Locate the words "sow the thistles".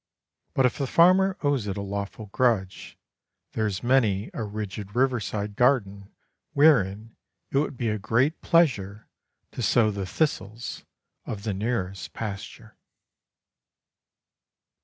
9.61-10.85